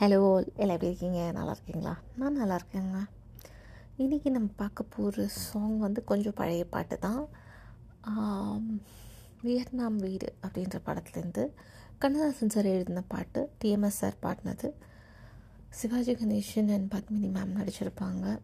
Hello 0.00 0.18
எல்லாம் 0.60 0.74
எப்படி 0.74 0.86
இருக்கீங்க? 0.86 1.20
நல்லா 1.32 1.52
இருக்கீங்களா? 1.54 1.92
நான் 2.18 2.36
நல்லா 2.40 2.56
இருக்கேங்க. 2.60 2.98
இன்றைக்கி 4.02 4.28
நம்ம 4.30 4.48
பார்க்க 4.56 4.82
போகிற 4.82 5.24
சாங் 5.26 5.78
வந்து 5.78 6.04
கொஞ்சம் 6.10 6.36
பழைய 6.40 6.64
பாட்டு 6.74 6.98
தான். 6.98 7.22
வியட்நாம் 9.46 9.96
வீடு 9.96 10.28
அப்படின்ற 10.46 10.78
படத்துலேருந்து 10.88 11.44
கண்ணதாசன் 11.98 12.52
சார் 12.54 12.68
எழுதின 12.74 13.02
பாட்டு 13.08 13.40
டிஎம்எஸ் 13.64 13.98
சார் 14.02 14.14
பாடினது. 14.22 14.70
சிவாஜி 15.80 16.14
கணேசன் 16.14 16.72
அண்ட் 16.76 16.92
பத்மினி 16.94 17.30
மேம் 17.38 17.56
நடிச்சிருப்பாங்க. 17.60 18.38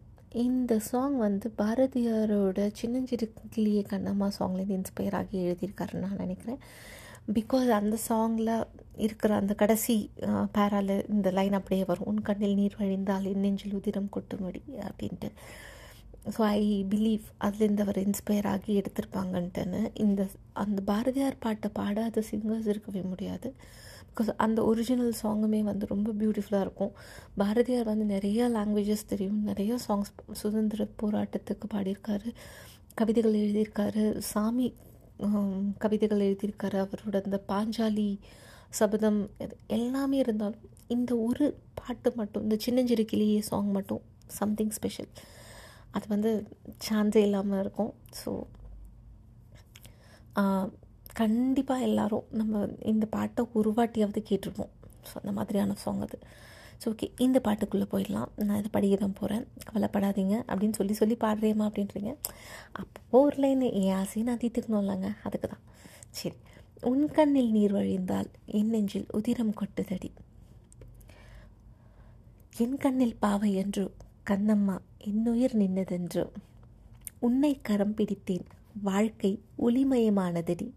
இந்த 0.47 0.79
சாங் 0.79 1.17
வந்து 1.17 1.53
பாரதியாரோட 1.57 2.69
சின்னஞ்சிறு 2.81 3.33
கிளிய 3.49 3.85
கண்ணம்மா 3.89 4.29
சாங்லேருந்து 4.39 4.81
இன்ஸ்பயர் 4.81 5.17
ஆகி 5.21 5.39
எழுதியிருக்காருன்னு 5.45 6.05
நான் 6.07 6.23
நினைக்கிறேன். 6.25 6.59
பிகாஸ் 7.33 7.69
அந்த 7.77 7.95
சாங்கில் 8.07 8.51
இருக்கிற 9.05 9.31
அந்த 9.35 9.53
கடைசி 9.61 9.95
பேரால 10.55 10.97
இந்த 11.13 11.29
லைன் 11.37 11.55
அப்படியே 11.59 11.83
வரும். 11.83 12.09
உன் 12.11 12.25
கண்ணில் 12.27 12.57
நீர் 12.59 12.75
வழிந்தால் 12.81 13.25
என் 13.31 13.43
நெஞ்சில் 13.45 13.77
உதிரம் 13.79 14.11
கொட்டுமடி 14.15 14.61
அப்படின்ட்டு. 14.89 15.29
ஸோ 16.35 16.41
ஐ 16.57 16.85
பிலீவ் 16.91 17.25
அதுலேருந்து 17.47 17.83
அவர் 17.85 17.99
இன்ஸ்பயர் 18.03 18.47
ஆகி 18.51 18.71
எடுத்திருப்பாங்கன்ட்டுன்னு 18.81 19.81
இந்த 20.05 20.21
அந்த 20.63 20.79
பாரதியார் 20.91 21.41
பாட்டை 21.45 21.69
பாடாத 21.79 22.23
சிங்கர்ஸ் 22.29 22.69
இருக்கவே 22.73 23.01
முடியாது. 23.01 23.49
பிகாஸ் 24.09 24.31
அந்த 24.45 24.59
ஒரிஜினல் 24.69 25.13
சாங்குமே 25.23 25.63
வந்து 25.63 25.85
ரொம்ப 25.91 26.11
பியூட்டிஃபுல்லாக 26.19 26.65
இருக்கும். 26.67 26.93
பாரதியார் 27.41 27.91
வந்து 27.91 28.05
நிறைய 28.15 28.49
லாங்குவேஜஸ் 28.49 29.11
தெரியும். 29.11 29.43
நிறைய 29.43 29.77
சாங்ஸ் 29.87 30.11
சுதந்திர 30.41 30.87
போராட்டத்துக்கு 31.03 31.67
பாடியிருக்காரு. 31.75 32.31
கவிதைகள் 32.99 33.39
எழுதியிருக்காரு. 33.43 34.03
சாமி 34.31 34.67
கவிதைகள் 35.83 36.25
எழுதியிருக்காரு 36.27 36.77
அவரோட 36.83 37.15
அந்த 37.25 37.39
பாஞ்சாலி 37.51 38.09
சபதம் 38.79 39.19
எல்லாமே 39.77 40.17
இருந்தாலும் 40.23 40.65
இந்த 40.95 41.11
ஒரு 41.27 41.45
பாட்டு 41.79 42.09
மட்டும் 42.19 42.43
இந்த 42.45 42.57
சின்னஞ்சிறு 42.65 43.05
கிளியே 43.11 43.39
சாங் 43.49 43.71
மட்டும் 43.77 44.03
சம்திங் 44.39 44.73
ஸ்பெஷல் 44.77 45.11
அது 45.95 46.05
வந்து 46.13 46.31
சான்ஸே 46.87 47.21
இல்லாமல் 47.27 47.61
இருக்கும். 47.63 47.93
ஸோ 48.21 48.31
கண்டிப்பாக 51.19 51.85
எல்லாரும் 51.89 52.25
நம்ம 52.39 52.63
இந்த 52.91 53.05
பாட்டை 53.15 53.43
ஒரு 53.59 53.69
வாட்டியாவது 53.77 54.21
கேட்டிருப்போம். 54.29 54.73
ஸோ 55.09 55.13
அந்த 55.21 55.31
மாதிரியான 55.37 55.77
சாங் 55.83 56.03
அது. 56.05 56.17
ஸோ 56.81 56.85
ஓகே 56.91 57.07
இந்த 57.17 57.37
பாட்டுக்குள்ளே 57.43 57.87
போயிடலாம். 57.91 58.29
நான் 58.47 58.57
இதை 58.57 58.69
படிக்க 58.71 58.95
தான் 58.95 59.17
போகிறேன் 59.19 59.45
கவலைப்படாதீங்க. 59.69 60.35
அப்படின்னு 60.51 60.77
சொல்லி 60.79 60.93
சொல்லி 60.93 61.17
பாடுறேம்மா 61.19 61.67
அப்படின்றீங்க. 61.69 62.11
அப்போ 62.71 63.19
ஒரு 63.19 63.37
லைன் 63.37 63.61
என் 63.61 63.95
ஆசையை 64.01 64.23
நான் 64.29 64.41
தீர்த்துக்கணும் 64.43 64.83
இல்லைங்க 64.83 65.09
அதுக்கு 65.23 65.47
தான். 65.47 65.63
சரி. 66.09 66.37
உன் 66.81 67.05
கண்ணில் 67.11 67.51
நீர் 67.51 67.71
வழிந்தால் 67.71 68.29
என் 68.45 68.69
நெஞ்சில் 68.69 69.07
உதிரம் 69.11 69.53
கொட்டுதடி. 69.61 70.09
என் 72.57 72.77
கண்ணில் 72.77 73.15
பாவை 73.19 73.53
என்று 73.53 73.85
கண்ணம்மா 74.29 74.75
என்னுயிர் 74.97 75.55
நின்னதென்று 75.57 76.23
உன்னை 77.19 77.59
கரம் 77.61 77.93
பிடித்தேன். 77.93 78.45
வாழ்க்கை 78.81 79.31
ஒளிமயமானதடி. 79.57 80.67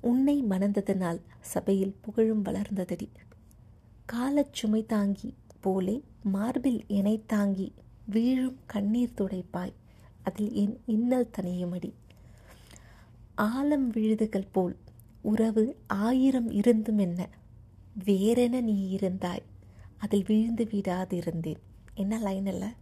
உன்னை 0.00 0.36
மணந்ததனால் 0.42 1.20
சபையில் 1.40 1.96
புகழும் 2.00 2.44
வளர்ந்ததடி. 2.44 3.08
காலச் 4.12 4.52
சுமை 4.52 4.86
தாங்கி 4.86 5.34
போலே 5.60 6.02
மார்பில் 6.22 6.84
எனை 6.86 7.22
தாங்கி 7.26 7.72
வீழும் 8.06 8.58
கண்ணீர் 8.66 9.12
துடைப்பாய். 9.16 9.72
அதில் 10.22 10.52
என் 10.52 10.80
இன்னல் 10.86 11.30
தனியுமடி. 11.40 11.92
ஆலம் 13.36 13.86
விழுதுகள் 13.86 14.46
போல் 14.52 14.76
உறவு 15.20 15.76
ஆயிரம் 15.86 16.50
இருந்தும் 16.50 16.98
என்ன? 16.98 17.28
வேறென 18.04 18.60
நீ 18.60 18.96
இருந்தாய். 18.96 19.42
அதில் 19.98 20.24
விழுந்து 20.26 20.64
விடாதிருந்தேன். 20.64 21.60
என்ன 21.94 22.18
லைன் 22.18 22.46
அல்ல? 22.46 22.72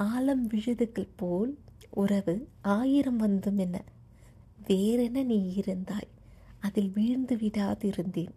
ஆலம் 0.00 0.46
விழுதுகள் 0.46 1.08
போல் 1.16 1.58
உறவு 1.90 2.48
ஆயிரம் 2.62 3.16
வந்தும் 3.16 3.58
என்ன? 3.58 3.84
வேறென 4.66 5.24
நீ 5.24 5.62
இருந்தாய். 5.66 6.10
அதில் 6.60 6.90
வீழ்ந்து 6.94 7.36
விடாதிருந்தேன். 7.36 8.32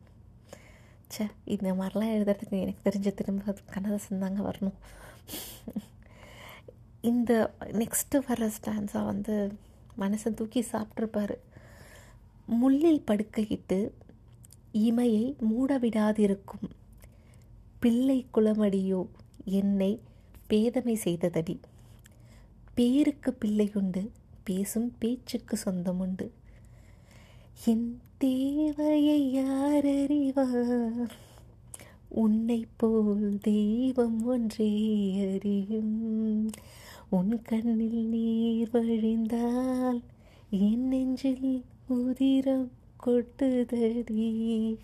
ச்சே 1.12 1.26
இந்த 1.46 1.70
மாதிரிலாம் 1.74 2.14
எழுதுறதுக்கு 2.16 2.58
எனக்கு 2.58 2.86
தெரிஞ்ச 2.88 3.10
திரும்ப 3.14 3.54
கண்ணதாசன் 3.70 4.20
தாங்க 4.20 4.42
வரணும் 4.42 4.78
இந்த 7.02 7.32
நெக்ஸ்ட்டு 7.74 8.24
வர 8.28 8.50
ஸ்டான்ஸாக 8.50 9.04
வந்து 9.06 9.36
மனசை 10.00 10.30
தூக்கி 10.34 10.62
சாப்பிட்ருப்பாரு 10.72 11.36
முள்ளில் 12.52 13.06
படுக்கையிட்டு 13.06 13.80
இமையை 14.80 15.26
மூட 15.40 15.80
விடாதிருக்கும் 15.80 16.68
பிள்ளை 17.80 18.20
குளமடியோ 18.32 19.02
என்னை 19.54 19.92
பேதமை 20.50 20.96
செய்ததடி 21.04 21.56
பேருக்கு 22.76 23.32
பிள்ளையுண்டு 23.42 24.04
பேசும் 24.44 24.90
பேச்சுக்கு 25.00 25.56
சொந்தமுண்டு 25.66 26.26
என் 27.66 28.00
தேவையை 28.18 29.32
யார் 29.32 29.86
அறிவார் 29.86 31.14
உன்னை 32.08 32.66
போல் 32.78 33.38
தெய்வம் 33.42 34.26
ஒன்றே 34.26 34.70
அறியும். 35.34 36.52
உன் 37.10 37.42
கண்ணில் 37.42 38.06
நீர் 38.06 38.70
வழிந்தால் 38.72 40.02
என் 40.50 40.88
நெஞ்சில் 40.88 41.64
உதிரம் 41.88 42.72
கொட்டுதடி. 43.06 44.78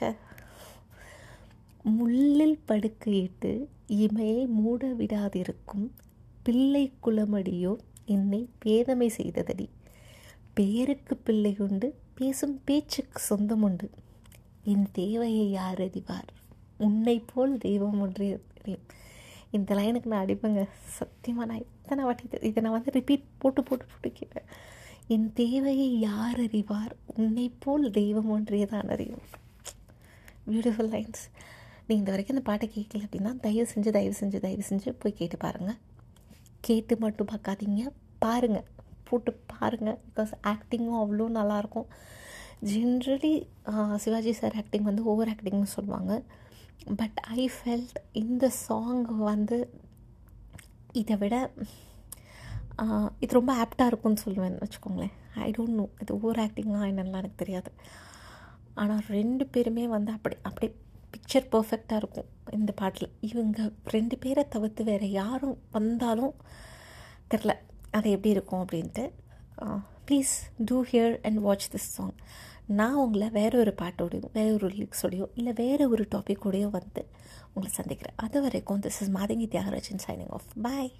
ச 0.00 0.16
முள்ளில் 1.82 2.58
படுக்கையிட்டு 2.64 3.68
இமையை 3.88 4.46
மூட 4.46 4.92
விடாதிருக்கும் 4.92 5.88
பிள்ளை 6.42 6.92
குளமடியோ 7.04 7.76
என்னை 8.04 8.48
பேதமை 8.64 9.10
செய்ததடி. 9.16 9.68
பேருக்கு 10.54 11.16
பிள்ளை 11.16 11.56
உண்டு 11.58 11.94
பேசும் 12.14 12.60
பேச்சுக்கு 12.64 13.18
சொந்தம் 13.18 13.62
உண்டு. 13.62 13.90
என் 14.64 14.86
தேவையை 14.92 15.50
யார் 15.50 15.82
அறிவார்? 15.82 16.32
உன்னை 16.78 17.24
போல் 17.34 17.58
தெய்வம் 17.58 18.00
ஒன்றே 18.00 18.38
தெரியும் 18.54 18.86
இந்த 19.50 19.74
லைனுக்கு 19.74 20.06
நான் 20.06 20.26
அடிப்பேங்க. 20.26 20.68
சத்தியமாக 20.84 21.48
நான் 21.48 21.60
இத்தனை 21.60 22.04
வாட்டி 22.04 22.24
இதை- 22.24 22.60
நான் 22.60 22.72
வந்து 22.72 22.90
ரிப்பீட் 22.90 23.24
போட்டு 23.38 23.62
போட்டு 23.62 23.84
போட்டு 23.84 24.12
கேட்டேன். 24.12 24.44
என் 25.06 25.32
தேவையை 25.32 26.00
யார் 26.00 26.40
அறிவார்? 26.40 26.96
உன்னை 27.06 27.52
போல் 27.58 27.90
தெய்வம் 27.90 28.30
ஒன்றே 28.30 28.66
தான் 28.66 28.88
அறியும். 28.88 29.20
பியூட்டிஃபுல் 30.50 30.90
லைன்ஸ் 30.90 31.24
நீங்கள் 31.86 31.86
இந்த 31.86 32.10
வரைக்கும் 32.10 32.36
இந்த 32.36 32.40
பாட்டை 32.40 32.70
கேட்கல 32.74 32.98
அப்படின்னா 32.98 33.40
தயவு 33.40 33.68
செஞ்சு 33.74 33.90
தயவு 33.90 34.14
செஞ்சு 34.20 34.40
தயவு 34.40 34.62
செஞ்சு 34.68 34.94
போய் 34.98 35.12
கேட்டு 35.12 35.36
பாருங்கள் 35.36 35.76
கேட்டு 36.60 36.96
மட்டும் 36.96 37.26
பார்க்காதீங்க. 37.26 37.88
பாருங்கள் 38.18 38.64
போட்டு 39.08 39.32
பாருங்கள் 39.52 39.98
பிகாஸ் 40.08 40.32
ஆக்டிங்கும் 40.52 41.00
அவ்வளோ 41.02 41.26
நல்லாயிருக்கும் 41.38 41.88
ஜென்ரலி 42.72 43.34
சிவாஜி 44.04 44.32
சார் 44.40 44.58
ஆக்டிங் 44.60 44.88
வந்து 44.90 45.02
ஓவர் 45.12 45.30
ஆக்டிங்னு 45.32 45.74
சொல்லுவாங்க. 45.76 46.12
பட் 47.00 47.18
ஐ 47.38 47.42
ஃபெல்ட் 47.56 47.98
இந்த 48.22 48.44
சாங் 48.66 49.04
வந்து 49.30 49.58
இதை 51.00 51.16
விட 51.22 51.34
இது 53.24 53.38
ரொம்ப 53.38 53.52
ஆப்டாக 53.62 53.90
இருக்கும்னு 53.90 54.22
சொல்லுவேன் 54.24 54.56
வச்சுக்கோங்களேன். 54.62 55.14
ஐ 55.46 55.48
டோன்ட் 55.56 55.76
நோ 55.80 55.84
இது 56.02 56.12
ஓவர் 56.18 56.40
ஆக்டிங்காக 56.44 56.88
என்னெல்லாம் 56.92 57.22
எனக்கு 57.22 57.42
தெரியாது. 57.42 57.70
ஆனால் 58.82 59.04
ரெண்டு 59.16 59.44
பேருமே 59.54 59.84
வந்து 59.96 60.10
அப்படி 60.16 60.36
அப்படி 60.48 60.68
பிக்சர் 61.14 61.46
பர்ஃபெக்டாக 61.52 62.00
இருக்கும் 62.02 62.30
இந்த 62.58 62.72
பாட்டில். 62.80 63.10
இவங்க 63.28 63.58
ரெண்டு 63.94 64.16
பேரை 64.22 64.42
தவிர்த்து 64.54 64.84
வேறு 64.90 65.08
யாரும் 65.20 65.56
வந்தாலும் 65.76 66.34
தெரில 67.32 67.52
அது 67.94 68.08
எப்படி 68.10 68.34
இருக்கும் 68.34 68.62
அப்படின்ட்டு 68.64 69.04
please 70.06 70.32
do 70.68 70.78
hear 70.84 71.14
and 71.22 71.38
watch 71.38 71.66
this 71.72 71.88
song 71.96 72.16
நான் 72.78 72.94
உங்களை 72.94 73.28
வேற 73.30 73.52
ஒரு 73.58 73.72
பாட்டோடையும் 73.82 74.32
வேற 74.32 74.48
ஒரு 74.52 74.68
லிரிக்ஸோடையோ 74.68 75.26
இல்லை 75.34 75.52
வேறு 75.62 75.84
ஒரு 75.90 76.04
டாப்பிக்கோடையோ 76.14 76.68
வந்து 76.76 77.02
உங்களை 77.46 77.70
சந்திக்கிறேன். 77.78 78.16
அது 78.16 78.40
வரைக்கும் 78.40 78.80
this 78.80 79.00
is 79.02 79.12
Mathangi 79.18 79.46
Thiagarajan 79.54 80.04
signing 80.06 80.32
off 80.38 80.48
bye 80.62 80.92